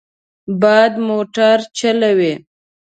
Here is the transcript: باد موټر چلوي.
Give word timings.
باد 0.61 0.93
موټر 1.07 1.57
چلوي. 1.77 2.33